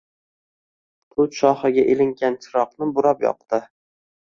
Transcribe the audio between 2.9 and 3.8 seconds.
burab yoqdi.